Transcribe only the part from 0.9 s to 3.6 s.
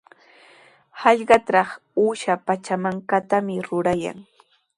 Hallqatraw uusha pachamankatami